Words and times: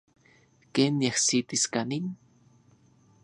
¿Ken 0.73 0.91
niajsitis 0.99 1.63
kanin? 1.73 2.05